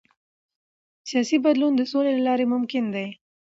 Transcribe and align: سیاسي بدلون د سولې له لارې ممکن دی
سیاسي 1.09 1.37
بدلون 1.45 1.73
د 1.75 1.81
سولې 1.91 2.11
له 2.17 2.21
لارې 2.27 2.45
ممکن 2.53 2.85
دی 2.95 3.07